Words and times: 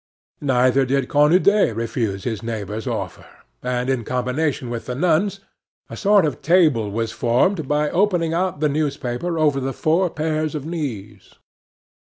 Neither 0.41 0.83
did 0.83 1.09
Cornudet 1.09 1.75
refuse 1.75 2.23
his 2.23 2.41
neighbor's 2.41 2.87
offer, 2.87 3.27
and, 3.61 3.87
in 3.87 4.03
combination 4.03 4.71
with 4.71 4.87
the 4.87 4.95
nuns, 4.95 5.41
a 5.91 5.95
sort 5.95 6.25
of 6.25 6.41
table 6.41 6.89
was 6.89 7.11
formed 7.11 7.67
by 7.67 7.87
opening 7.91 8.33
out 8.33 8.61
the 8.61 8.67
newspaper 8.67 9.37
over 9.37 9.59
the 9.59 9.73
four 9.73 10.09
pairs 10.09 10.55
of 10.55 10.65
knees. 10.65 11.35